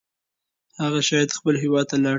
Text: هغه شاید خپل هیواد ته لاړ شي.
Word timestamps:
هغه 0.81 0.99
شاید 1.09 1.35
خپل 1.37 1.53
هیواد 1.63 1.85
ته 1.89 1.95
لاړ 2.03 2.07
شي. 2.07 2.09